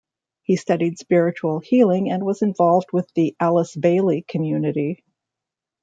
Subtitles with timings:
[0.41, 5.03] He studied spiritual healing, and was involved with the Alice Bailey community.